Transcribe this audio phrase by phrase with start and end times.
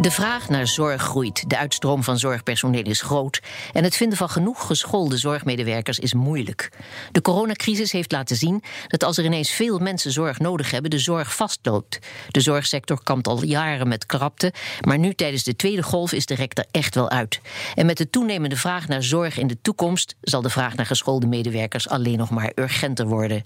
[0.00, 1.50] De vraag naar zorg groeit.
[1.50, 3.40] De uitstroom van zorgpersoneel is groot.
[3.72, 6.70] En het vinden van genoeg geschoolde zorgmedewerkers is moeilijk.
[7.12, 10.98] De coronacrisis heeft laten zien dat als er ineens veel mensen zorg nodig hebben, de
[10.98, 11.98] zorg vastloopt.
[12.28, 14.52] De zorgsector kampt al jaren met krapte.
[14.80, 17.40] Maar nu tijdens de tweede golf is de rek er echt wel uit.
[17.74, 21.26] En met de toenemende vraag naar zorg in de toekomst zal de vraag naar geschoolde
[21.26, 23.44] medewerkers alleen nog maar urgenter worden.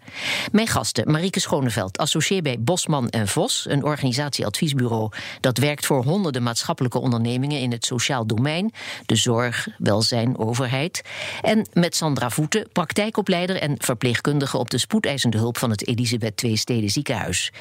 [0.52, 5.10] Mijn gasten, Marieke Schoneveld, associé bij Bosman en Vos, een organisatieadviesbureau
[5.41, 8.73] dat werkt voor honderden maatschappelijke ondernemingen in het sociaal domein,
[9.06, 11.02] de zorg, welzijn, overheid.
[11.42, 16.56] En met Sandra Voeten, praktijkopleider en verpleegkundige op de spoedeisende hulp van het Elisabeth II
[16.56, 17.52] Steden Ziekenhuis.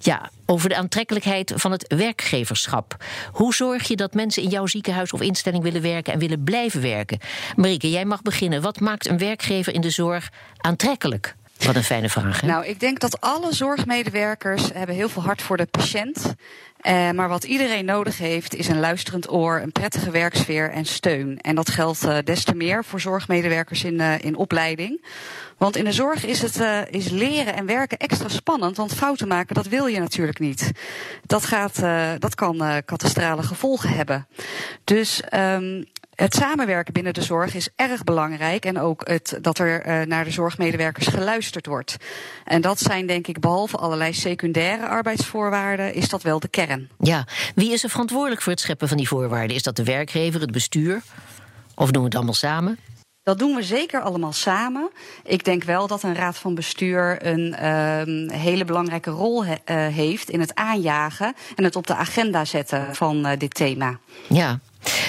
[0.00, 2.96] Ja, over de aantrekkelijkheid van het werkgeverschap.
[3.32, 6.80] Hoe zorg je dat mensen in jouw ziekenhuis of instelling willen werken en willen blijven
[6.80, 7.18] werken?
[7.56, 8.62] Marieke, jij mag beginnen.
[8.62, 11.34] Wat maakt een werkgever in de zorg aantrekkelijk?
[11.58, 12.42] Wat een fijne vraag.
[12.42, 16.34] Nou, ik denk dat alle zorgmedewerkers hebben heel veel hart voor de patiënt.
[16.86, 21.40] Uh, maar wat iedereen nodig heeft, is een luisterend oor, een prettige werksfeer en steun.
[21.40, 25.04] En dat geldt uh, des te meer voor zorgmedewerkers in, uh, in opleiding.
[25.58, 28.76] Want in de zorg is, het, is leren en werken extra spannend.
[28.76, 30.70] Want fouten maken, dat wil je natuurlijk niet.
[31.26, 31.82] Dat, gaat,
[32.18, 34.26] dat kan katastrale gevolgen hebben.
[34.84, 38.64] Dus um, het samenwerken binnen de zorg is erg belangrijk.
[38.64, 41.96] En ook het, dat er uh, naar de zorgmedewerkers geluisterd wordt.
[42.44, 46.88] En dat zijn denk ik, behalve allerlei secundaire arbeidsvoorwaarden, is dat wel de kern.
[46.98, 49.56] Ja, wie is er verantwoordelijk voor het scheppen van die voorwaarden?
[49.56, 51.02] Is dat de werkgever, het bestuur?
[51.74, 52.78] Of doen we het allemaal samen?
[53.22, 54.90] Dat doen we zeker allemaal samen.
[55.22, 59.94] Ik denk wel dat een raad van bestuur een uh, hele belangrijke rol he uh,
[59.94, 63.98] heeft in het aanjagen en het op de agenda zetten van uh, dit thema.
[64.28, 64.60] Ja,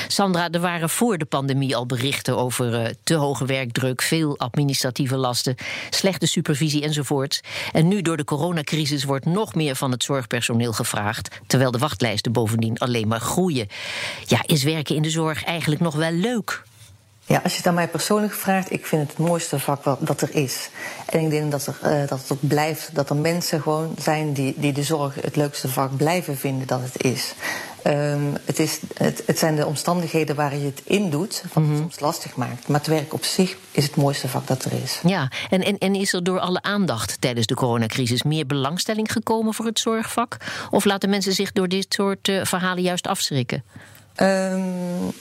[0.07, 5.17] Sandra, er waren voor de pandemie al berichten over uh, te hoge werkdruk, veel administratieve
[5.17, 5.55] lasten,
[5.89, 7.41] slechte supervisie enzovoort.
[7.71, 12.31] En nu door de coronacrisis wordt nog meer van het zorgpersoneel gevraagd, terwijl de wachtlijsten
[12.31, 13.67] bovendien alleen maar groeien.
[14.25, 16.63] Ja, is werken in de zorg eigenlijk nog wel leuk?
[17.27, 19.97] Ja, als je het aan mij persoonlijk vraagt, ik vind het het mooiste vak wat,
[20.01, 20.69] dat er is.
[21.05, 24.33] En ik denk dat, er, uh, dat het ook blijft, dat er mensen gewoon zijn
[24.33, 27.33] die, die de zorg het leukste vak blijven vinden dat het is.
[27.87, 31.63] Um, het, is het, het, zijn de omstandigheden waar je het in doet, wat het
[31.63, 31.77] mm -hmm.
[31.77, 32.67] soms lastig maakt.
[32.67, 34.99] Maar het werk op zich is het mooiste vak dat er is.
[35.03, 39.53] Ja, en, en, en is er door alle aandacht tijdens de coronacrisis meer belangstelling gekomen
[39.53, 40.37] voor het zorgvak?
[40.69, 43.63] Of laten mensen zich door dit soort uh, verhalen juist afschrikken?
[44.21, 45.13] Um,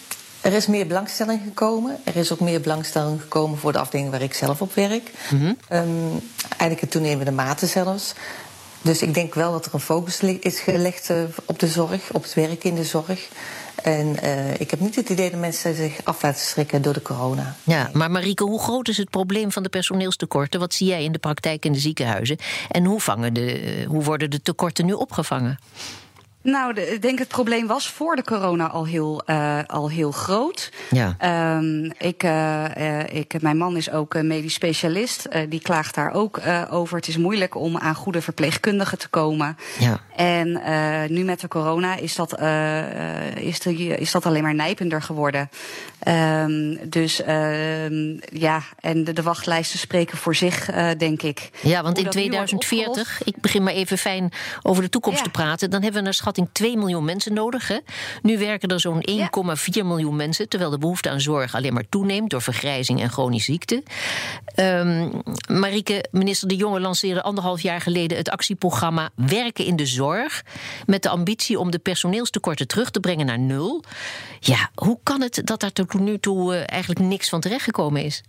[0.45, 1.99] er is meer belangstelling gekomen.
[2.05, 5.11] Er is ook meer belangstelling gekomen voor de afdeling waar ik zelf op werk.
[5.31, 5.57] Mm -hmm.
[5.79, 8.13] um, eigenlijk in toenemende mate zelfs.
[8.83, 12.23] Dus ik denk wel dat er een focus is gelegd uh, op de zorg, op
[12.23, 13.29] het werk in de zorg.
[13.83, 17.03] En uh, ik heb niet het idee dat mensen zich af laten schrikken door de
[17.03, 17.57] corona.
[17.63, 20.61] Ja, maar Marieke, hoe groot is het probleem van de personeelstekorten?
[20.61, 22.37] Wat zie jij in de praktijk in de ziekenhuizen?
[22.71, 25.59] En hoe, vangen de, hoe worden de tekorten nu opgevangen?
[26.45, 30.71] Nou, ik denk het probleem was voor de corona al heel, uh, al heel groot.
[30.91, 31.17] Ja.
[31.57, 35.29] Um, ik, uh, uh, ik, mijn man is ook medisch specialist.
[35.49, 36.41] die klaagt daar ook
[36.71, 36.97] over.
[36.97, 39.57] Het is moeilijk om aan goede verpleegkundigen te komen.
[39.79, 40.01] Ja.
[40.17, 40.61] En
[41.13, 42.33] nu met de corona is dat,
[43.35, 45.51] is, de, is dat alleen maar nijpender geworden.
[46.09, 47.17] Um, dus
[48.33, 51.51] ja, en de, de, wachtlijsten spreken voor zich, denk ik.
[51.63, 54.33] Ja, want in 2040, ik begin maar even fijn
[54.63, 55.25] over de toekomst ja.
[55.25, 57.69] te praten, dan hebben we een schatting 2 miljoen mensen nodig.
[57.69, 57.79] Hè?
[58.23, 59.15] Nu werken er zo'n 1,4
[59.65, 59.85] ja.
[59.85, 63.83] miljoen mensen, terwijl de behoefte aan zorg alleen maar toeneemt door vergrijzing en chronische ziekte.
[64.57, 70.45] Um, Marieke, minister De Jonge lanceerde anderhalf jaar geleden het actieprogramma Werken in de Zorg.
[70.87, 73.83] Met de ambitie om de personeelstekorten terug te brengen naar nul.
[74.41, 78.23] Ja, hoe kan het dat daar tot nu toe uh, eigenlijk niks van terechtgekomen is?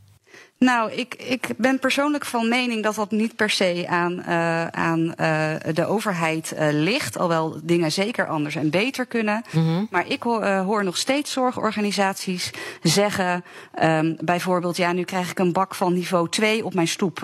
[0.66, 5.00] Nou, ik, ik ben persoonlijk van mening dat dat niet per se aan, uh, aan
[5.00, 7.18] uh, de overheid uh, ligt.
[7.18, 9.44] Alhoewel dingen zeker anders en beter kunnen.
[9.52, 9.88] Mm -hmm.
[9.92, 12.52] Maar ik hoor, hoor, nog steeds zorgorganisaties
[12.82, 13.44] zeggen...
[13.84, 17.18] Um, bijvoorbeeld, ja, nu krijg ik een bak van niveau 2 op mijn stoep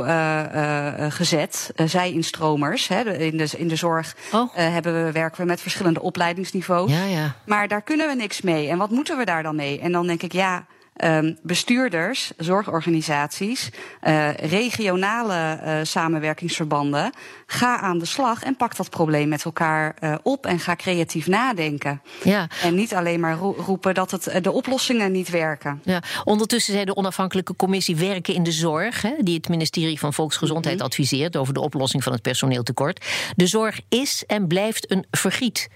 [1.10, 1.72] gezet.
[1.76, 2.88] zij instromers.
[2.88, 4.50] Hè, in, de, in de zorg oh.
[4.54, 6.92] hebben we, werken we met verschillende opleidingsniveaus.
[6.92, 7.36] Ja, ja.
[7.46, 8.68] Maar daar kunnen we niks mee.
[8.68, 9.80] En wat moeten we daar dan mee?
[9.80, 10.66] En dan denk ik, ja...
[11.04, 13.70] um, bestuurders, zorgorganisaties,
[14.04, 17.12] uh, regionale uh, samenwerkingsverbanden.
[17.46, 21.28] Ga aan de slag en pak dat probleem met elkaar uh, op en ga creatief
[21.28, 22.02] nadenken.
[22.24, 22.48] Ja.
[22.64, 25.82] En niet alleen maar roepen dat het, de oplossingen niet werken.
[25.84, 26.02] Ja.
[26.24, 30.76] Ondertussen zei de onafhankelijke commissie Werken in de Zorg, hè, die het ministerie van Volksgezondheid
[30.76, 30.90] mm -hmm.
[30.90, 33.06] adviseert over de oplossing van het personeeltekort.
[33.36, 35.70] De zorg is en blijft een vergiet.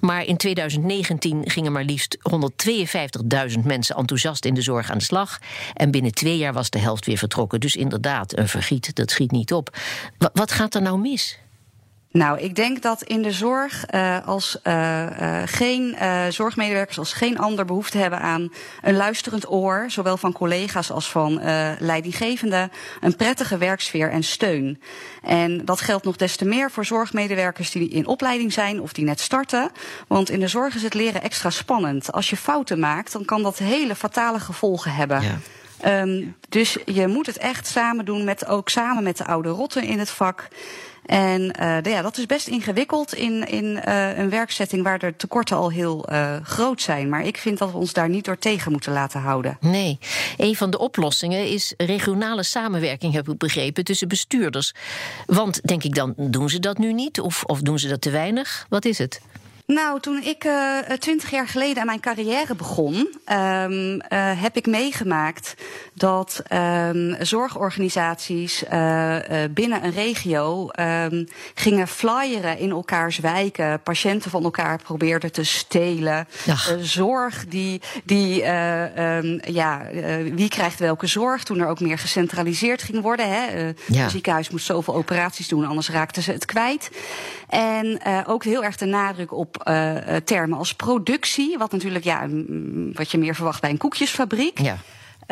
[0.00, 2.18] Maar in 2019 gingen maar liefst
[3.56, 5.38] 152.000 mensen enthousiast in de zorg aan de slag.
[5.74, 7.60] En binnen twee jaar was de helft weer vertrokken.
[7.60, 9.76] Dus inderdaad, een vergiet, dat schiet niet op.
[10.32, 11.38] wat gaat er nou mis?
[12.12, 15.96] Nou, ik denk dat in de zorg uh, als uh, uh, geen
[16.28, 18.52] zorgmedewerkers als geen ander behoefte hebben aan
[18.82, 21.40] een luisterend oor, zowel van collega's als van
[21.78, 22.70] leidinggevenden,
[23.00, 24.80] een prettige werksfeer en steun.
[25.22, 29.04] En dat geldt nog des te meer voor zorgmedewerkers die in opleiding zijn of die
[29.04, 29.70] net starten.
[30.08, 32.12] Want in de zorg is het leren extra spannend.
[32.12, 35.22] Als je fouten maakt, dan kan dat hele fatale gevolgen hebben.
[35.22, 35.38] Ja.
[36.02, 39.82] Um, dus je moet het echt samen doen, met, ook samen met de oude rotten
[39.82, 40.48] in het vak.
[41.06, 45.56] En uh, ja, dat is best ingewikkeld in, in uh, een werkzetting waar de tekorten
[45.56, 47.08] al heel uh, groot zijn.
[47.08, 49.56] Maar ik vind dat we ons daar niet door tegen moeten laten houden.
[49.60, 49.98] Nee,
[50.36, 54.74] een van de oplossingen is regionale samenwerking, heb ik begrepen, tussen bestuurders.
[55.26, 57.20] Want denk ik dan, doen ze dat nu niet?
[57.20, 58.66] Of, of doen ze dat te weinig?
[58.68, 59.20] Wat is het?
[59.70, 60.48] Nou, toen ik
[60.98, 63.98] twintig uh, jaar geleden aan mijn carrière begon, um, uh,
[64.42, 65.54] heb ik meegemaakt
[65.94, 69.16] dat um, zorgorganisaties uh,
[69.50, 76.26] binnen een regio um, gingen flyeren in elkaars wijken, patiënten van elkaar probeerden te stelen.
[76.80, 78.42] zorg die, die
[79.52, 79.82] ja,
[80.34, 81.42] wie krijgt welke zorg?
[81.42, 83.28] Toen er ook meer gecentraliseerd ging worden.
[83.28, 83.66] Hè?
[83.86, 84.02] Ja.
[84.02, 86.90] Het ziekenhuis moest zoveel operaties doen, anders raakten ze het kwijt.
[87.48, 92.28] En ook heel erg de nadruk op uh, termen als productie, wat natuurlijk ja,
[92.92, 94.58] wat je meer verwacht bij een koekjesfabriek.
[94.58, 94.76] Ja.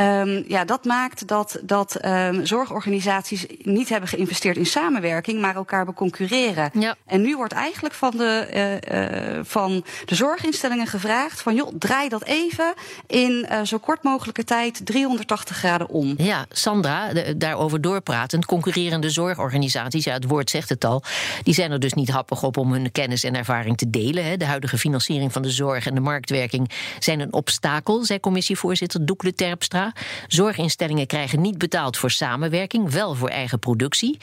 [0.00, 5.84] Um, ja, dat maakt dat, dat um, zorgorganisaties niet hebben geïnvesteerd in samenwerking, maar elkaar
[5.84, 6.70] beconcurreren.
[6.72, 6.96] Ja.
[7.06, 8.48] En nu wordt eigenlijk van de,
[8.90, 12.74] uh, uh, van de zorginstellingen gevraagd van joh, draai dat even
[13.06, 16.14] in uh, zo kort mogelijke tijd 380 graden om.
[16.16, 21.02] Ja, Sandra, de, daarover doorpratend, concurrerende zorgorganisaties, ja, het woord zegt het al,
[21.42, 24.24] die zijn er dus niet happig op om hun kennis en ervaring te delen.
[24.24, 24.36] Hè.
[24.36, 29.34] De huidige financiering van de zorg en de marktwerking zijn een obstakel, zei commissievoorzitter Doekle
[29.34, 29.87] Terpstra.
[30.26, 34.18] Zorginstellingen krijgen niet betaald voor samenwerking, wel voor eigen productie.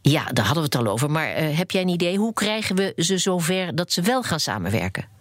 [0.00, 1.10] Ja, daar hadden we het al over.
[1.10, 4.40] Maar uh, heb jij een idee hoe krijgen we ze zover dat ze wel gaan
[4.40, 5.13] samenwerken?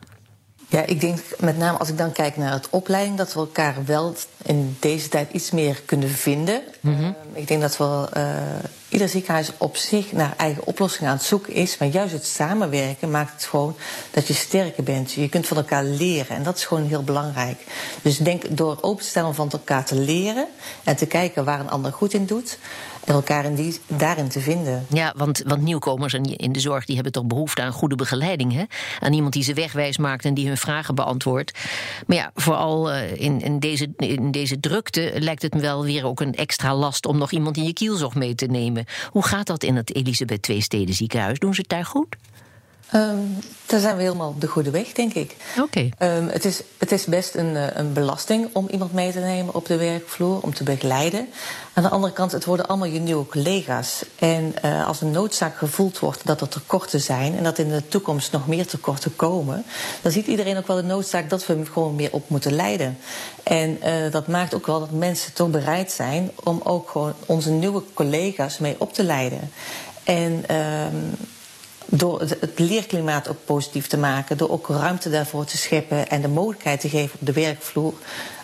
[0.73, 3.75] Ja, ik denk met name als ik dan kijk naar het opleiding, dat we elkaar
[3.85, 6.61] wel in deze tijd iets meer kunnen vinden.
[6.79, 7.15] Mm -hmm.
[7.33, 8.23] uh, ik denk dat we uh,
[8.89, 11.77] ieder ziekenhuis op zich naar eigen oplossingen aan het zoeken is.
[11.77, 13.75] Maar juist het samenwerken maakt het gewoon
[14.11, 15.11] dat je sterker bent.
[15.11, 17.65] Je kunt van elkaar leren en dat is gewoon heel belangrijk.
[18.01, 20.47] Dus ik denk door openstellen van elkaar te leren
[20.83, 22.57] en te kijken waar een ander goed in doet
[23.05, 24.85] elkaar in die, daarin te vinden.
[24.89, 28.53] Ja, want, want nieuwkomers in de zorg die hebben toch behoefte aan goede begeleiding.
[28.53, 28.63] Hè?
[28.99, 31.59] Aan iemand die ze wegwijs maakt en die hun vragen beantwoordt.
[32.07, 36.05] Maar ja, vooral uh, in, in, deze, in deze drukte lijkt het me wel weer
[36.05, 38.85] ook een extra last om nog iemand in je kielzog mee te nemen.
[39.09, 41.39] Hoe gaat dat in het Elisabeth Twee Steden ziekenhuis?
[41.39, 42.15] Doen ze het daar goed?
[42.95, 45.35] Um, daar zijn we helemaal op de goede weg, denk ik.
[45.59, 45.61] Oké.
[45.61, 46.17] Okay.
[46.17, 49.55] Um, het, is, het is best een, eh, een belasting om iemand mee te nemen
[49.55, 51.27] op de werkvloer, om te begeleiden.
[51.73, 54.05] Aan de andere kant, het worden allemaal je nieuwe collega's.
[54.19, 57.87] En uh, als een noodzaak gevoeld wordt dat er tekorten zijn en dat in de
[57.87, 59.65] toekomst nog meer tekorten komen,
[60.01, 62.97] dan ziet iedereen ook wel de noodzaak dat we hem gewoon meer op moeten leiden.
[63.43, 67.51] En uh, dat maakt ook wel dat mensen toch bereid zijn om ook gewoon onze
[67.51, 69.51] nieuwe collega's mee op te leiden.
[70.03, 71.15] En um,
[71.97, 76.27] door het leerklimaat ook positief te maken, door ook ruimte daarvoor te scheppen en de
[76.27, 77.93] mogelijkheid te geven op de werkvloer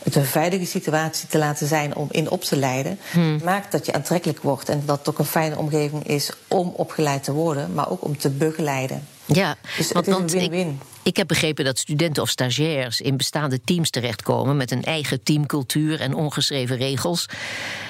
[0.04, 3.40] het een veilige situatie te laten zijn om in op te leiden, hmm.
[3.44, 7.24] maakt dat je aantrekkelijk wordt en dat het ook een fijne omgeving is om opgeleid
[7.24, 9.08] te worden, maar ook om te begeleiden.
[9.34, 10.80] Ja, dus want, een win-win.
[11.04, 16.00] Ik, heb begrepen dat studenten of stagiairs in bestaande teams terechtkomen met een eigen teamcultuur
[16.02, 17.26] en ongeschreven regels.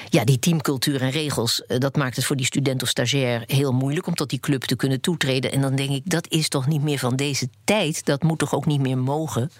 [0.08, 3.72] Ja, die teamcultuur en regels, eh, dat maakt het voor die student of stagiair heel
[3.72, 5.52] moeilijk om tot die club te kunnen toetreden.
[5.52, 8.04] En dan denk ik, dat is toch niet meer van deze tijd?
[8.04, 9.50] Dat moet toch ook niet meer mogen?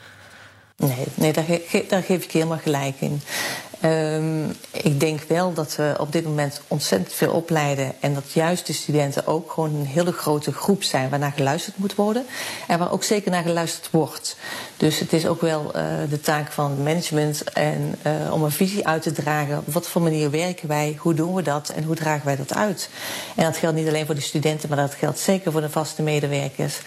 [0.77, 3.21] Nee, nee daar, ge daar geef ik helemaal gelijk in.
[3.81, 7.93] Ehm, ik denk wel dat we op dit moment ontzettend veel opleiden.
[8.01, 11.95] En dat juist de studenten ook gewoon een hele grote groep zijn waarnaar geluisterd moet
[11.95, 12.27] worden.
[12.67, 14.37] En waar ook zeker naar geluisterd wordt.
[14.77, 18.87] Dus het is ook wel uh, de taak van management en, uh, om een visie
[18.87, 19.59] uit te dragen.
[19.59, 22.55] Op wat voor manier werken wij, hoe doen we dat en hoe dragen wij dat
[22.55, 22.89] uit?
[23.37, 26.03] En dat geldt niet alleen voor de studenten, maar dat geldt zeker voor de vaste
[26.03, 26.81] medewerkers.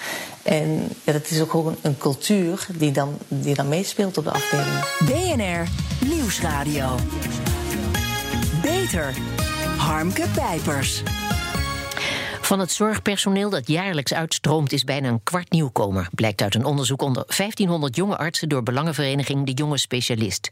[0.43, 4.31] En ja, dat is ook gewoon een cultuur die dan, die dan meespeelt op de
[4.31, 4.83] afdeling.
[4.99, 5.67] BNR
[6.07, 6.95] Nieuwsradio.
[8.61, 9.13] Beter.
[9.77, 11.03] Harmke Pijpers.
[12.53, 17.01] Van het zorgpersoneel dat jaarlijks uitstroomt is bijna een kwart nieuwkomer, blijkt uit een onderzoek
[17.01, 20.49] onder 1500 jonge artsen door belangenvereniging De Jonge Specialist.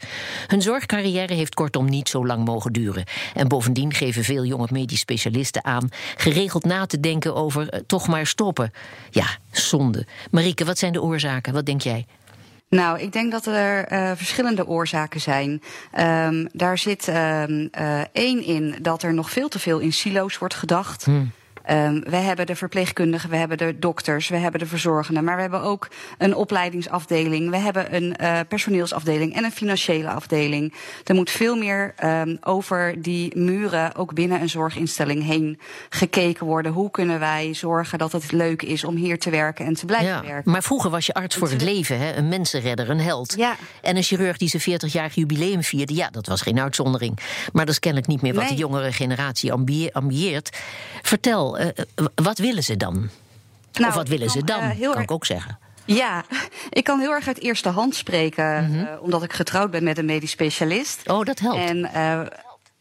[0.47, 3.03] Hun zorgcarrière heeft kortom niet zo lang mogen duren.
[3.33, 8.07] En bovendien geven veel jonge medisch specialisten aan geregeld na te denken over eh, toch
[8.07, 8.71] maar stoppen.
[9.09, 10.05] Ja, zonde.
[10.31, 11.53] Marieke, wat zijn de oorzaken?
[11.53, 12.05] Wat denk jij?
[12.69, 15.61] Nou, ik denk dat er uh, verschillende oorzaken zijn.
[15.99, 20.37] Um, daar zit um, uh, één in dat er nog veel te veel in silo's
[20.37, 21.05] wordt gedacht.
[21.05, 21.31] Hmm.
[21.69, 25.41] Um, we hebben de verpleegkundigen, we hebben de dokters, we hebben de verzorgenden, maar we
[25.41, 25.87] hebben ook
[26.17, 30.73] een opleidingsafdeling, we hebben een uh, personeelsafdeling en een financiële afdeling.
[31.03, 36.71] Er moet veel meer um, over die muren, ook binnen een zorginstelling, heen gekeken worden.
[36.71, 40.07] Hoe kunnen wij zorgen dat het leuk is om hier te werken en te blijven
[40.07, 40.51] ja, werken?
[40.51, 42.15] Maar vroeger was je arts voor het leven, hè?
[42.15, 43.33] een mensenredder, een held.
[43.37, 43.55] Ja.
[43.81, 47.17] En een chirurg die zijn 40-jarig jubileum vierde, ja, dat was geen uitzondering.
[47.53, 48.51] Maar dat is kennelijk niet meer wat nee.
[48.51, 49.53] de jongere generatie
[49.93, 50.57] ambieert.
[51.01, 51.67] Vertel, uh,
[52.15, 53.09] wat willen ze dan?
[53.73, 55.59] Nou, of wat willen ze dan, uh, kan ik ook zeggen.
[55.85, 56.23] Ja,
[56.69, 58.79] ik kan heel erg uit eerste hand spreken, mm -hmm.
[58.79, 61.09] uh, omdat ik getrouwd ben met een medisch specialist.
[61.09, 61.59] Oh, dat helpt.
[61.59, 61.89] En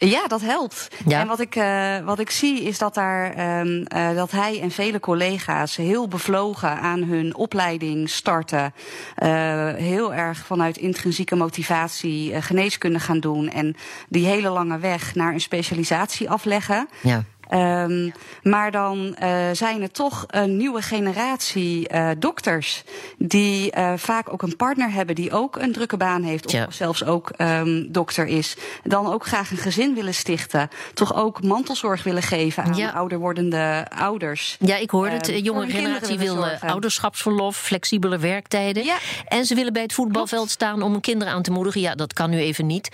[0.09, 0.89] ja, dat helpt.
[1.07, 1.21] Ja.
[1.21, 4.71] En wat ik, uh, wat ik zie is dat, daar, um, uh, dat hij en
[4.71, 8.75] vele collega's heel bevlogen aan hun opleiding starten.
[9.23, 13.51] Uh, heel erg vanuit intrinsieke motivatie geneeskunde gaan doen.
[13.51, 13.77] En
[14.09, 16.89] die hele lange weg naar een specialisatie afleggen.
[17.03, 17.25] Ja.
[17.55, 22.85] Um, maar dan uh, zijn het toch een nieuwe generatie uh, dokters.
[23.19, 26.47] Die uh, vaak ook een partner hebben die ook een drukke baan heeft.
[26.47, 28.57] Of zelfs ook um, dokter is.
[28.83, 30.69] Dan ook graag een gezin willen stichten.
[30.95, 32.91] Toch ook mantelzorg willen geven aan ja.
[32.91, 34.57] ouder wordende ouders.
[34.61, 35.25] Ja, ik hoorde het.
[35.25, 38.85] De jonge generatie wil ouderschapsverlof, flexibele werktijden.
[38.85, 38.97] Ja.
[39.29, 40.51] En ze willen bij het voetbalveld Klopt.
[40.51, 41.81] staan om hun kinderen aan te moedigen.
[41.81, 42.89] Ja, dat kan nu even niet.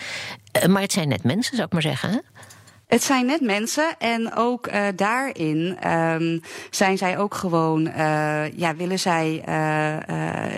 [0.68, 2.10] maar het zijn net mensen, zou ik maar zeggen.
[2.10, 2.18] Hè?
[2.86, 6.40] Het zijn net mensen en ook uh, daarin um,
[6.70, 9.44] zijn zij ook gewoon, uh, ja, willen zij, uh,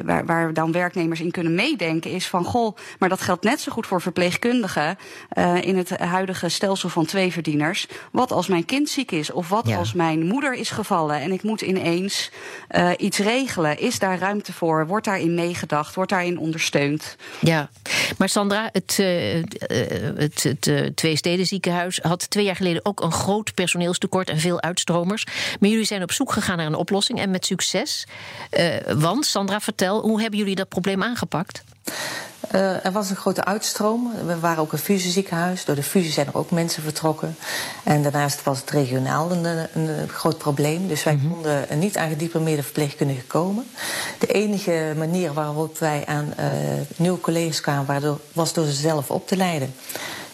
[0.04, 3.72] waar, waar dan werknemers in kunnen meedenken, is van goh, maar dat geldt net zo
[3.72, 4.96] goed voor verpleegkundigen
[5.60, 7.86] in het huidige stelsel van twee verdieners.
[8.12, 9.76] Wat als mijn kind ziek is of wat ja.
[9.76, 12.30] als mijn moeder is gevallen en ik moet ineens
[12.96, 13.78] iets regelen?
[13.78, 14.86] Is daar ruimte voor?
[14.86, 15.94] Wordt daarin meegedacht?
[15.94, 17.16] Wordt daarin ondersteund?
[17.40, 17.68] Ja,
[18.18, 19.56] maar Sandra, het, het,
[20.16, 24.62] het, het Twee Steden ziekenhuis had twee jaar geleden ook een groot personeelstekort en veel
[24.62, 25.26] uitstromers.
[25.60, 28.06] Maar jullie zijn op zoek gegaan naar een oplossing en met succes.
[28.58, 31.62] Uh, want, Sandra, vertel, hoe hebben jullie dat probleem aangepakt?
[32.54, 34.12] Uh, er was een grote uitstroom.
[34.26, 35.64] We waren ook een fusieziekenhuis.
[35.64, 37.36] Door de fusie zijn er ook mensen vertrokken.
[37.84, 40.88] En daarnaast was het regionaal een, een, een groot probleem.
[40.88, 41.30] Dus wij mm -hmm.
[41.32, 43.64] konden niet aan gediplomeerde verpleegkundigen komen.
[44.18, 46.46] De enige manier waarop wij aan uh,
[46.96, 48.18] nieuwe collega's kwamen...
[48.32, 49.74] Was door ze zelf op te leiden.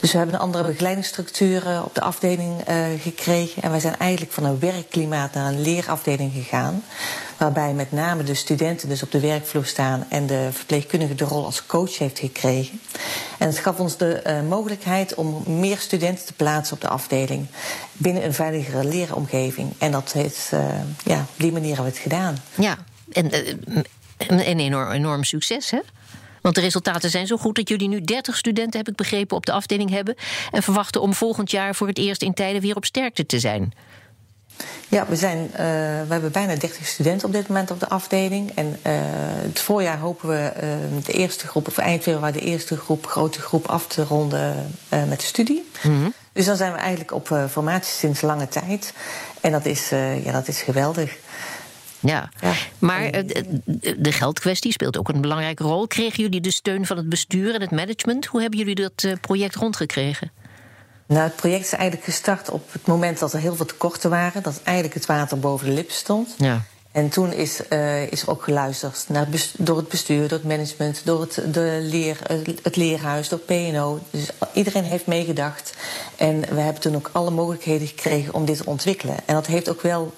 [0.04, 3.62] Dus we hebben een andere begeleidingsstructuur op de afdeling uh, gekregen.
[3.62, 6.84] En wij zijn eigenlijk van een werkklimaat naar een leerafdeling gegaan.
[7.37, 11.44] Waarbij met name de studenten dus op de werkvloer staan en de verpleegkundige de rol
[11.44, 12.80] als coach heeft gekregen.
[13.38, 17.46] En het gaf ons de uh, mogelijkheid om meer studenten te plaatsen op de afdeling.
[17.92, 19.73] Binnen een veiligere leeromgeving.
[19.78, 20.61] En dat heeft, uh,
[21.04, 22.37] ja, op die manier hebben we het gedaan.
[22.54, 22.76] Ja,
[23.12, 23.34] en
[24.16, 25.80] een enorm, enorm succes, hè?
[26.44, 29.46] Want de resultaten zijn zo goed dat jullie nu 30 studenten, heb ik begrepen, op
[29.46, 30.14] de afdeling hebben.
[30.50, 33.72] En verwachten om volgend jaar voor het eerst in tijden weer op sterkte te zijn.
[34.88, 38.50] Ja, we, zijn, uh, we hebben bijna 30 studenten op dit moment op de afdeling.
[38.54, 38.92] En uh,
[39.42, 43.40] het voorjaar hopen we uh, de eerste groep, of eind februari de eerste groep, grote
[43.40, 45.68] groep af te ronden met de studie.
[45.82, 46.12] Mm -hmm.
[46.32, 48.92] Dus dan zijn we eigenlijk op formatie sinds lange tijd.
[49.40, 49.88] En dat is,
[50.24, 51.16] ja, dat is geweldig.
[52.04, 52.52] Ja, ja.
[52.78, 53.11] maar
[53.96, 55.87] de geldkwestie speelt ook een belangrijke rol.
[55.87, 58.26] Kregen jullie de steun van het bestuur en het management?
[58.26, 60.30] Hoe hebben jullie dat project rondgekregen?
[61.06, 64.42] Nou, het project is eigenlijk gestart op het moment dat er heel veel tekorten waren.
[64.42, 66.34] Dat eigenlijk het water boven de lippen stond.
[66.38, 66.62] Ja.
[66.94, 70.46] En toen is, uh, is er ook geluisterd naar het door het bestuur, door het
[70.46, 72.18] management, door het, de leer,
[72.62, 74.00] het leerhuis, door PNO.
[74.11, 75.75] Dus iedereen heeft meegedacht.
[76.16, 79.16] En we hebben toen ook alle mogelijkheden gekregen om dit te ontwikkelen.
[79.25, 80.14] En dat heeft ook wel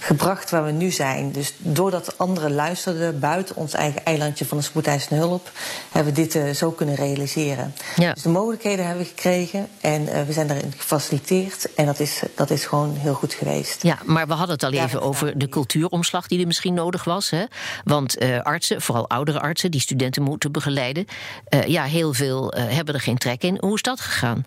[0.00, 1.32] gebracht waar we nu zijn.
[1.32, 5.50] Dus doordat anderen luisterden buiten ons eigen eilandje van de spoedeisende hulp,
[5.92, 7.74] hebben we dit uh, zo kunnen realiseren.
[7.96, 8.12] Ja.
[8.12, 11.74] Dus de mogelijkheden hebben we gekregen en uh, we zijn daarin gefaciliteerd.
[11.74, 13.82] En dat is, dat is gewoon heel goed geweest.
[13.82, 17.04] Ja, maar we hadden het al Ja, even over de cultuuromslag die er misschien nodig
[17.04, 17.30] was.
[17.30, 17.44] Hè?
[17.84, 21.06] Want eh, artsen, vooral oudere artsen, die studenten moeten begeleiden,
[21.48, 23.56] eh, ja, heel veel eh, hebben er geen trek in.
[23.60, 24.44] Hoe is dat gegaan?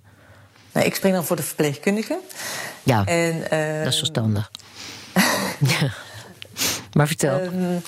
[0.71, 2.19] Nou, ik spring dan voor de verpleegkundige.
[2.83, 4.51] Ja, En, eh, dat is verstandig.
[5.59, 5.91] Ja.
[6.97, 7.39] Maar vertel.
[7.39, 7.79] Ehm,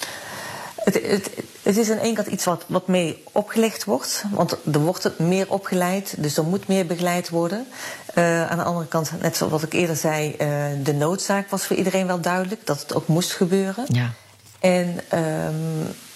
[0.75, 1.29] het, het,
[1.61, 4.23] het is aan één kant iets wat, wat mee opgelegd wordt.
[4.31, 7.67] Want er wordt meer opgeleid, dus er moet meer begeleid worden.
[8.13, 10.47] Eh, aan de andere kant, net zoals wat ik eerder zei, eh,
[10.83, 12.65] de noodzaak was voor iedereen wel duidelijk.
[12.65, 13.85] Dat het ook moest gebeuren.
[13.87, 14.13] ja.
[14.59, 15.53] En ehm,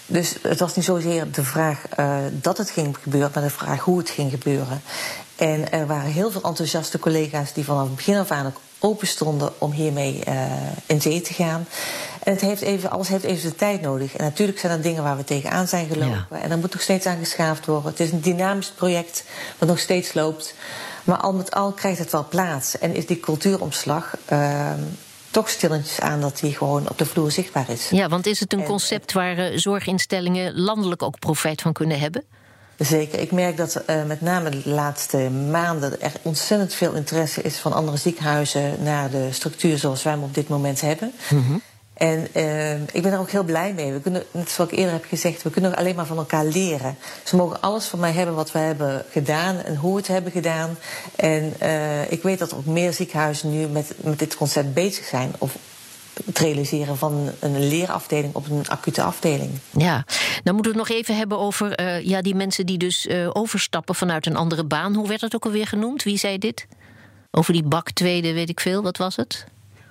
[0.05, 3.79] dus het was niet zozeer de vraag eh, dat het ging gebeuren, maar de vraag
[3.79, 4.81] hoe het ging gebeuren.
[5.35, 9.07] En er waren heel veel enthousiaste collega's die vanaf het begin af aan ook open
[9.07, 10.51] stonden om hiermee eh,
[10.85, 11.67] in zee te gaan.
[12.23, 14.15] En het heeft even, alles heeft even de tijd nodig.
[14.15, 16.41] En natuurlijk zijn er dingen waar we tegenaan zijn gelopen.
[16.41, 17.89] En daar moet nog steeds aan geschaafd worden.
[17.91, 19.23] Het is een dynamisch project
[19.57, 20.53] wat nog steeds loopt.
[21.03, 22.77] Maar al met al krijgt het wel plaats.
[22.77, 24.79] En is die cultuuromslag ehm,
[25.31, 27.89] toch stilletjes aan dat die gewoon op de vloer zichtbaar is.
[27.89, 31.99] ja, want is het een En- concept waar eh, zorginstellingen landelijk ook profijt van kunnen
[31.99, 32.23] hebben?
[32.77, 33.19] Zeker.
[33.19, 37.73] Ik merk dat eh, met name de laatste maanden er ontzettend veel interesse is van
[37.73, 41.13] andere ziekenhuizen naar de structuur zoals wij hem op dit moment hebben.
[41.95, 43.93] En eh, ik ben er ook heel blij mee.
[43.93, 46.97] We kunnen, net zoals ik eerder heb gezegd, we kunnen alleen maar van elkaar leren.
[47.23, 50.31] Ze mogen alles van mij hebben wat we hebben gedaan en hoe we het hebben
[50.31, 50.77] gedaan.
[51.15, 55.05] En eh, ik weet dat er ook meer ziekenhuizen nu met, met dit concept bezig
[55.05, 55.33] zijn.
[55.37, 55.55] Of
[56.25, 59.51] het realiseren van een leerafdeling op een acute afdeling.
[59.77, 60.05] Ja,
[60.43, 63.29] dan moeten we het nog even hebben over eh, ja, die mensen die dus eh,
[63.33, 64.93] overstappen vanuit een andere baan.
[64.93, 66.03] Hoe werd dat ook alweer genoemd?
[66.03, 66.67] Wie zei dit?
[67.31, 68.81] Over die bak tweede, weet ik veel.
[68.81, 69.45] Wat was het?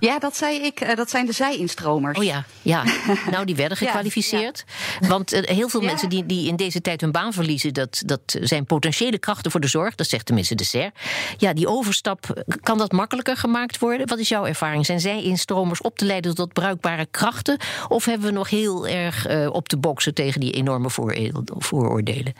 [0.05, 0.81] Ja, dat zei ik.
[0.81, 2.19] eh, dat zijn de zij-instromers.
[2.19, 2.83] Oh ja, ja.
[3.31, 4.65] Nou, die werden Ja, gekwalificeerd.
[5.01, 8.21] Want eh, heel veel mensen die, die in deze tijd hun baan verliezen, dat, dat
[8.41, 9.95] zijn potentiële krachten voor de zorg.
[9.95, 10.91] Dat zegt tenminste de SER.
[11.37, 14.07] Ja, die overstap, kan dat makkelijker gemaakt worden?
[14.09, 14.87] Wat is jouw ervaring?
[14.87, 17.59] Zijn zij instromers op te leiden tot bruikbare krachten?
[17.89, 20.91] Of hebben we nog heel erg eh, op te boksen tegen die enorme
[21.59, 22.35] vooroordelen?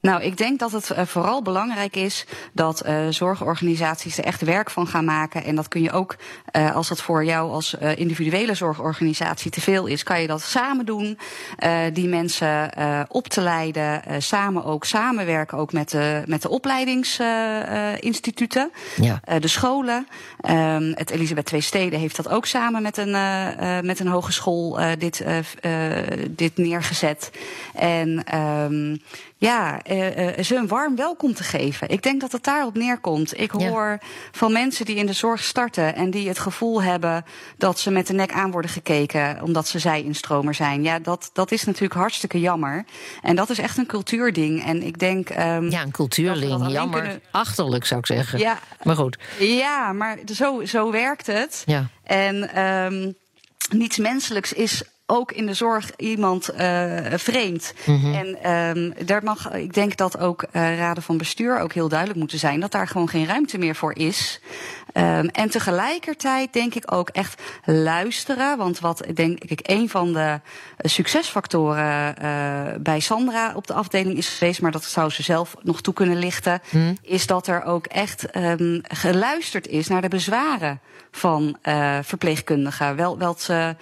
[0.00, 4.70] Nou, ik denk dat het eh, vooral belangrijk is dat eh, zorgorganisaties er echt werk
[4.70, 5.44] van gaan maken.
[5.44, 6.16] En dat kun je ook,
[6.50, 10.42] eh, als dat voor jou als eh, individuele zorgorganisatie te veel is, kan je dat
[10.42, 11.18] samen doen.
[11.92, 12.70] Die mensen
[13.08, 18.70] op te leiden, samen ook samenwerken ook met de, met de opleidingsinstituten.
[18.96, 19.20] Ja.
[19.38, 20.06] De scholen.
[20.40, 23.10] Ehm, het Elisabeth Twee Steden heeft dat ook samen met een,
[23.86, 25.24] met een hogeschool dit,
[26.30, 27.30] dit neergezet.
[27.74, 28.96] En ehm,
[29.40, 31.88] ja, eh, eh, ze een warm welkom te geven.
[31.88, 33.40] Ik denk dat het daarop neerkomt.
[33.40, 33.68] Ik Ja.
[33.68, 33.98] hoor
[34.32, 37.24] van mensen die in de zorg starten en die het gevoel hebben
[37.56, 40.82] dat ze met de nek aan worden gekeken omdat ze zij-instromer zijn.
[40.82, 42.84] Ja, dat, dat is natuurlijk hartstikke jammer.
[43.22, 44.64] En dat is echt een cultuurding.
[44.64, 45.30] En ik denk.
[45.30, 45.90] ehm, Ja, een
[46.62, 47.00] alleen Jammer.
[47.00, 48.38] kunnen- Achterlijk zou ik zeggen.
[48.38, 49.18] Ja, Maar goed.
[49.38, 51.62] ja, maar zo, zo werkt het.
[51.66, 51.86] Ja.
[52.04, 53.12] En ehm,
[53.70, 57.74] niets menselijks is ook in de zorg iemand eh, vreemd.
[57.86, 58.14] Mhm.
[58.14, 62.18] En ehm, daar mag, ik denk dat ook eh, raden van bestuur ook heel duidelijk
[62.18, 64.40] moeten zijn dat daar gewoon geen ruimte meer voor is.
[64.92, 68.56] Ehm, en tegelijkertijd denk ik ook echt luisteren.
[68.56, 70.40] Want wat denk ik een van de
[70.78, 72.30] succesfactoren eh,
[72.80, 76.18] bij Sandra op de afdeling is geweest, maar dat zou ze zelf nog toe kunnen
[76.18, 76.60] lichten,
[77.02, 81.56] is dat er ook echt ehm, geluisterd is naar de bezwaren van
[82.02, 82.96] verpleegkundigen.
[82.96, 83.76] Wel, wel ze,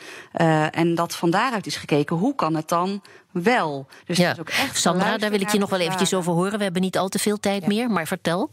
[0.71, 3.87] en dat van daaruit is gekeken, hoe kan het dan wel?
[4.07, 4.33] Dus Ja.
[4.33, 6.59] is ook echt Sandra, daar wil ik je nog wel eventjes over horen.
[6.59, 8.51] We hebben niet al te veel tijd meer, maar vertel.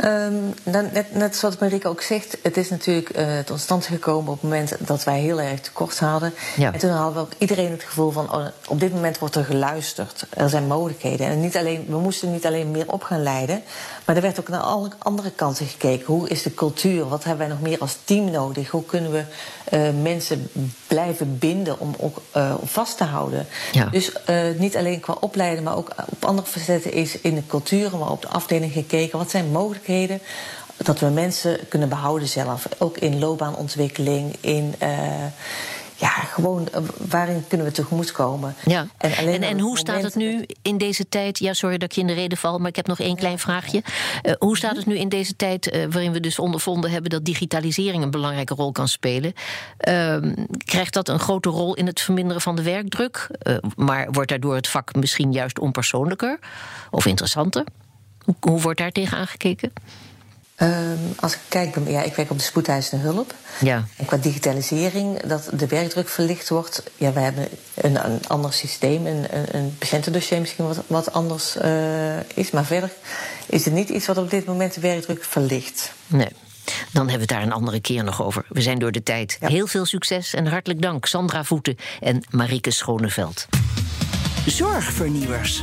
[0.00, 4.32] Ehm, dan, net, net zoals Marike ook zegt, het is natuurlijk eh, tot stand gekomen
[4.32, 6.34] op het moment dat wij heel erg tekort hadden.
[6.56, 6.72] Ja.
[6.72, 9.44] En toen hadden we ook iedereen het gevoel van, oh, op dit moment wordt er
[9.44, 10.26] geluisterd.
[10.30, 11.26] Er zijn mogelijkheden.
[11.26, 13.62] En niet alleen, we moesten niet alleen meer op gaan leiden,
[14.04, 16.06] maar er werd ook naar alle andere kanten gekeken.
[16.06, 17.08] Hoe is de cultuur?
[17.08, 18.70] Wat hebben wij nog meer als team nodig?
[18.70, 19.24] Hoe kunnen we
[19.74, 20.50] eh, mensen
[20.86, 23.46] blijven binden om ook eh, vast te houden?
[23.72, 23.84] Ja.
[23.84, 27.96] Dus eh, niet alleen qua opleiden, maar ook op andere facetten is in de cultuur,
[27.96, 29.18] maar op de afdeling gekeken.
[29.18, 30.20] Wat zijn mogelijkheden
[30.76, 32.68] dat we mensen kunnen behouden zelf?
[32.78, 34.74] Ook in loopbaanontwikkeling, in.
[35.96, 38.54] Ja, gewoon eh, waarin kunnen we tegemoetkomen?
[38.64, 38.86] Ja.
[38.96, 41.38] En, En, hoe staat het nu in deze tijd?
[41.38, 43.38] Ja, sorry dat ik je in de reden val, maar ik heb nog één klein
[43.38, 43.82] vraagje.
[44.22, 47.24] Eh, hoe staat het nu in deze tijd eh, waarin we dus ondervonden hebben dat
[47.24, 49.32] digitalisering een belangrijke rol kan spelen?
[49.78, 53.30] Ehm, krijgt dat een grote rol in het verminderen van de werkdruk?
[53.76, 56.38] Maar wordt daardoor het vak misschien juist onpersoonlijker
[56.90, 57.64] of interessanter?
[58.24, 59.72] Hoe, hoe wordt daar tegen aangekeken?
[60.64, 63.34] Ehm, als ik kijk, ja, ik werk op de spoedeisende hulp.
[63.60, 63.84] Ja.
[63.96, 66.82] En qua digitalisering, dat de werkdruk verlicht wordt.
[66.96, 71.56] Ja, we hebben een, een ander systeem, een, een, een patiëntendossier misschien wat, wat anders
[71.56, 72.50] uh, is.
[72.50, 72.90] Maar verder
[73.46, 75.92] is het niet iets wat op dit moment de werkdruk verlicht.
[76.06, 76.28] Nee.
[76.64, 78.44] Dan hebben we het daar een andere keer nog over.
[78.48, 79.36] We zijn door de tijd.
[79.40, 79.48] Ja.
[79.48, 83.46] Heel veel succes en hartelijk dank Sandra Voeten en Marieke Schoneveld.
[84.46, 85.62] Zorgvernieuwers.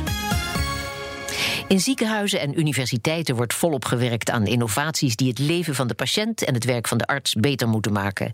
[1.68, 6.44] In ziekenhuizen en universiteiten wordt volop gewerkt aan innovaties die het leven van de patiënt
[6.44, 8.32] en het werk van de arts beter moeten maken.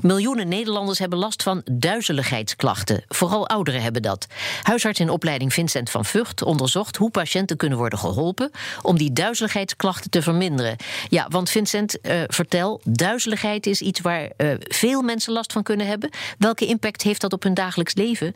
[0.00, 3.04] Miljoenen Nederlanders hebben last van duizeligheidsklachten.
[3.08, 4.26] Vooral ouderen hebben dat.
[4.62, 8.50] Huisarts in opleiding Vincent van Vught onderzocht hoe patiënten kunnen worden geholpen
[8.82, 10.76] om die duizeligheidsklachten te verminderen.
[11.08, 15.86] Ja, want Vincent, uh, vertel, duizeligheid is iets waar uh, veel mensen last van kunnen
[15.86, 16.10] hebben.
[16.38, 18.34] Welke impact heeft dat op hun dagelijks leven?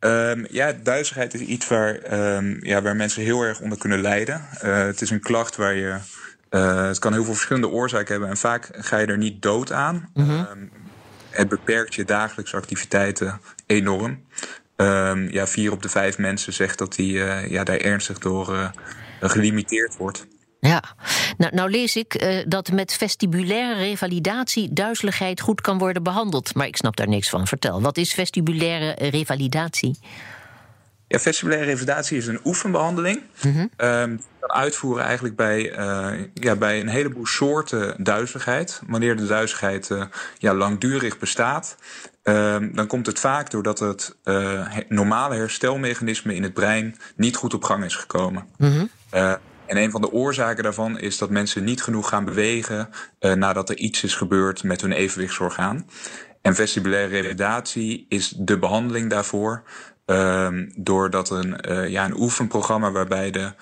[0.00, 4.46] Um, ja, duizeligheid is iets waar, um, ja, waar mensen heel erg onder kunnen lijden.
[4.64, 5.96] Uh, het is een klacht waar je.
[6.50, 9.72] Uh, het kan heel veel verschillende oorzaken hebben en vaak ga je er niet dood
[9.72, 10.10] aan.
[10.14, 10.46] Mm -hmm.
[10.50, 10.70] um,
[11.30, 14.24] het beperkt je dagelijkse activiteiten enorm.
[15.30, 18.72] ja, vier op de vijf mensen zegt dat hij uh, ja, daar ernstig door
[19.20, 20.26] gelimiteerd wordt.
[20.60, 20.82] Ja,
[21.40, 26.54] nou, nou lees ik uh, dat met vestibulaire revalidatie duizeligheid goed kan worden behandeld.
[26.54, 27.46] Maar ik snap daar niks van.
[27.46, 29.98] Vertel, wat is vestibulaire revalidatie?
[31.06, 33.22] Ja, vestibulaire revalidatie is een oefenbehandeling.
[33.42, 33.70] Mm -hmm.
[33.86, 38.80] um, kan uitvoeren eigenlijk bij, uh, ja, bij een heleboel soorten duizeligheid.
[38.86, 40.04] Wanneer de duizeligheid uh,
[40.38, 41.76] ja, langdurig bestaat,
[42.22, 44.16] um, dan komt het vaak doordat het
[44.88, 48.46] normale herstelmechanisme in het brein niet goed op gang is gekomen.
[48.56, 49.38] Mm -hmm.
[49.70, 52.88] En een van de oorzaken daarvan is dat mensen niet genoeg gaan bewegen
[53.20, 55.86] uh, nadat er iets is gebeurd met hun evenwichtsorgaan.
[56.42, 59.62] En vestibulaire revalidatie is de behandeling daarvoor.
[60.06, 63.52] Uh, doordat een, uh, ja, een oefenprogramma waarbij de,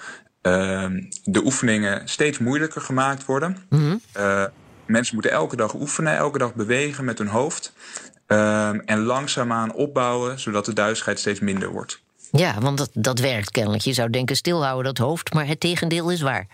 [1.25, 3.57] de oefeningen steeds moeilijker gemaakt worden.
[3.69, 4.01] Mm -hmm.
[4.87, 7.73] mensen moeten elke dag oefenen, elke dag bewegen met hun hoofd.
[8.85, 12.03] en langzaamaan opbouwen, zodat de duizigheid steeds minder wordt.
[12.31, 13.83] Ja, want dat, dat werkt kennelijk.
[13.83, 16.47] Je zou denken stilhouden dat hoofd, maar het tegendeel is waar.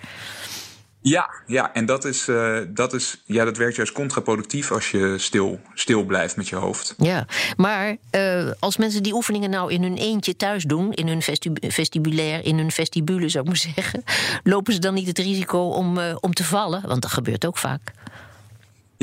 [1.06, 5.14] Ja, ja en dat, is, uh, dat, is, ja, dat werkt juist contraproductief als je
[5.18, 6.94] stil, stil blijft met je hoofd.
[6.98, 11.22] Ja, maar uh, als mensen die oefeningen nou in hun eentje thuis doen, in hun
[11.22, 14.04] vestib vestibulair, in hun vestibule zou ik maar zeggen,
[14.52, 16.82] lopen ze dan niet het risico om, uh, om te vallen?
[16.87, 17.92] Want dat gebeurt ook vaak.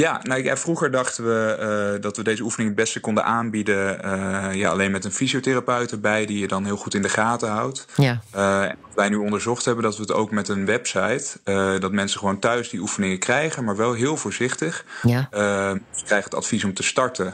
[0.01, 4.05] Ja, nou, ja, vroeger dachten we uh, dat we deze oefening het beste konden aanbieden.
[4.05, 7.49] Uh, ja, alleen met een fysiotherapeut erbij die je dan heel goed in de gaten
[7.49, 7.85] houdt.
[7.95, 8.21] Ja.
[8.35, 11.39] Uh, en wat wij nu onderzocht hebben, dat we het ook met een website.
[11.79, 14.85] dat mensen gewoon thuis die oefeningen krijgen, maar wel heel voorzichtig.
[15.01, 15.27] Ja.
[15.31, 17.33] ze krijgen het advies om te starten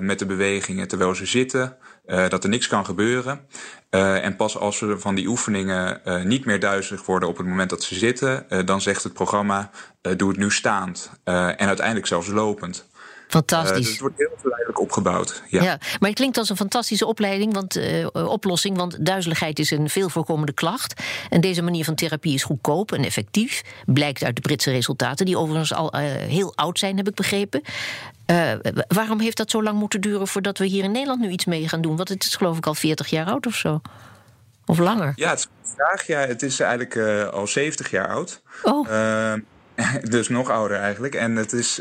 [0.00, 1.76] met de bewegingen terwijl ze zitten.
[2.06, 3.40] Uh, dat er niks kan gebeuren.
[3.90, 7.70] Uh, en pas als ze van die oefeningen niet meer duizelig worden op het moment
[7.70, 9.70] dat ze zitten, dan zegt het programma:
[10.16, 11.10] doe het nu staand.
[11.24, 12.88] en uiteindelijk zelfs lopend.
[13.28, 13.76] Fantastisch.
[13.76, 15.42] dus het wordt heel geleidelijk opgebouwd.
[15.48, 15.62] Ja.
[15.62, 15.78] ja.
[16.00, 17.80] maar het klinkt als een fantastische opleiding, want,
[18.12, 18.76] oplossing.
[18.76, 21.02] Want duizeligheid is een veel voorkomende klacht.
[21.30, 23.62] En deze manier van therapie is goedkoop en effectief.
[23.86, 27.62] Blijkt uit de Britse resultaten, die overigens al heel oud zijn, heb ik begrepen.
[28.26, 28.52] Uh,
[28.88, 31.68] waarom heeft dat zo lang moeten duren voordat we hier in Nederland nu iets mee
[31.68, 31.96] gaan doen?
[31.96, 33.80] Want het is geloof ik al 40 jaar oud of zo.
[34.66, 35.12] Of langer?
[35.16, 36.06] Ja, het is vraag.
[36.06, 38.42] Ja, het is eigenlijk uh, al 70 jaar oud.
[38.62, 38.88] Oh.
[38.88, 39.32] Uh,
[40.10, 41.14] dus nog ouder eigenlijk.
[41.14, 41.80] En het is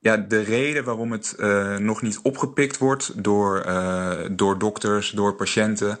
[0.00, 1.34] ja, de reden waarom het
[1.78, 3.66] nog niet opgepikt wordt door,
[4.30, 5.98] door dokters, door patiënten,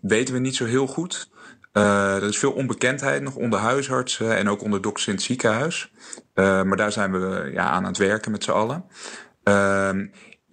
[0.00, 1.32] weten we niet zo heel goed.
[1.72, 5.92] Uh, er is veel onbekendheid nog onder huisartsen en ook onder dokters in het ziekenhuis.
[6.34, 8.84] Maar daar zijn we ja, aan het werken met z'n allen.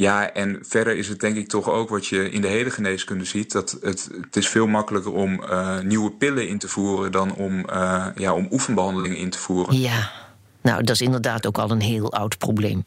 [0.01, 3.25] Ja, en verder is het denk ik toch ook wat je in de hele geneeskunde
[3.25, 3.51] ziet.
[3.51, 7.65] Dat het, het is veel makkelijker om uh, nieuwe pillen in te voeren dan om,
[8.15, 9.79] ja, om oefenbehandelingen in te voeren.
[9.79, 10.11] Ja,
[10.61, 12.83] nou dat is inderdaad ook al een heel oud probleem.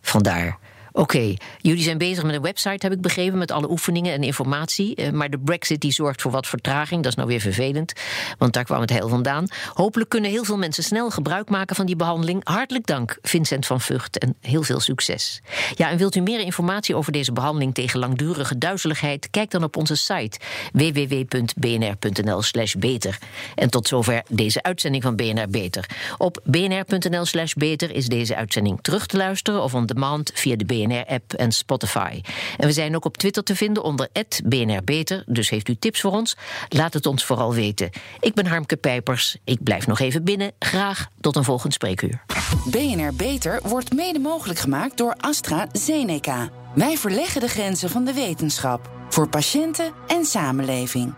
[0.00, 0.58] Vandaar.
[0.92, 4.96] Oké, jullie zijn bezig met een website, heb ik begrepen, met alle oefeningen en informatie.
[4.96, 7.02] Uh, maar de Brexit die zorgt voor wat vertraging.
[7.02, 7.92] Dat is nou weer vervelend,
[8.38, 9.46] want daar kwam het heel vandaan.
[9.72, 12.40] Hopelijk kunnen heel veel mensen snel gebruik maken van die behandeling.
[12.44, 15.40] Hartelijk dank, Vincent van Vught, en heel veel succes.
[15.74, 19.30] Ja, en wilt u meer informatie over deze behandeling tegen langdurige duizeligheid?
[19.30, 20.38] Kijk dan op onze site
[20.72, 23.18] www.bnr.nl/slash beter.
[23.54, 25.86] En tot zover deze uitzending van BNR Beter.
[26.18, 30.78] Op bnr.nl/slash beter is deze uitzending terug te luisteren of on demand via de BNR.
[30.86, 32.20] BNR-app en Spotify.
[32.56, 34.08] En we zijn ook op Twitter te vinden onder
[34.44, 35.24] BNR Beter.
[35.26, 36.36] Dus heeft u tips voor ons?
[36.68, 37.90] Laat het ons vooral weten.
[38.20, 39.36] Ik ben Harmke Pijpers.
[39.44, 40.52] Ik blijf nog even binnen.
[40.58, 42.22] Graag tot een volgend spreekuur.
[42.64, 46.48] BNR Beter wordt mede mogelijk gemaakt door AstraZeneca.
[46.74, 48.90] Wij verleggen de grenzen van de wetenschap.
[49.08, 51.14] Voor patiënten en samenleving.